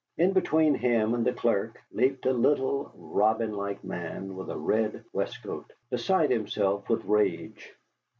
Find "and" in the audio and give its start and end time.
1.13-1.23